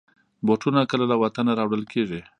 بوټونه 0.45 0.81
کله 0.91 1.05
له 1.11 1.15
وطنه 1.23 1.51
راوړل 1.59 1.83
کېږي. 1.93 2.21